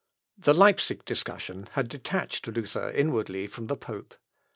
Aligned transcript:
The 0.35 0.53
Leipsic 0.55 1.05
discussion 1.05 1.69
had 1.73 1.87
detached 1.87 2.47
Luther 2.47 2.89
inwardly 2.89 3.45
from 3.45 3.67
the 3.67 3.77
pope. 3.77 4.15